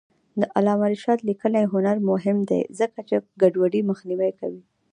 [0.39, 4.61] د علامه رشاد لیکنی هنر مهم دی ځکه چې ګډوډي مخنیوی کوي.